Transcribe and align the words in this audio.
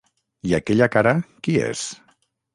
I 0.51 0.55
aquella 0.59 0.87
cara, 0.95 1.13
qui 1.49 1.61
és? 1.69 1.85